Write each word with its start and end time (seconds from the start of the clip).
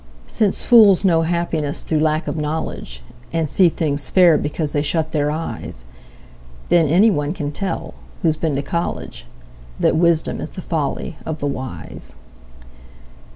Since 0.27 0.63
fools 0.65 1.05
know 1.05 1.21
happiness 1.21 1.83
through 1.83 1.99
lack 1.99 2.27
of 2.27 2.35
knowledge, 2.35 3.03
And 3.31 3.47
see 3.47 3.69
things 3.69 4.09
fair 4.09 4.35
because 4.35 4.71
they 4.71 4.81
shut 4.81 5.11
their 5.11 5.29
eyes, 5.29 5.83
Then 6.69 6.87
any 6.87 7.11
one 7.11 7.33
can 7.33 7.51
tell, 7.51 7.93
who's 8.23 8.35
been 8.35 8.55
to 8.55 8.63
college, 8.63 9.27
That 9.79 9.95
wisdom 9.95 10.41
is 10.41 10.49
the 10.49 10.63
folly 10.63 11.17
of 11.23 11.39
the 11.39 11.45
wise. 11.45 12.15